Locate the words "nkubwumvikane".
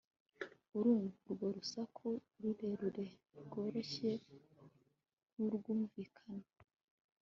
5.31-6.47